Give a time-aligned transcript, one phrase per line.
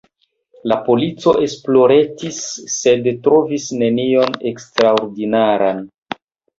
[0.71, 2.41] La polico esploretis,
[2.79, 5.89] sed trovis nenion eksterordinaran.